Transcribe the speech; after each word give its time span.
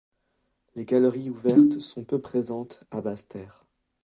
Les 0.75 0.83
galeries 0.85 1.29
ouvertes 1.29 1.79
sont 1.79 2.03
peu 2.03 2.19
présentes 2.19 2.83
à 2.89 3.01
Basse-Terre. 3.01 3.63